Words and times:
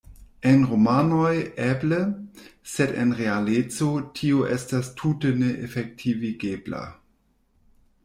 En 0.51 0.61
romanoj, 0.69 1.33
eble; 1.65 1.99
sed 2.73 2.95
en 3.03 3.13
realeco, 3.21 3.93
tio 4.21 4.43
estas 4.57 4.93
tute 5.05 5.37
ne 5.45 5.55
efektivigebla. 5.71 6.85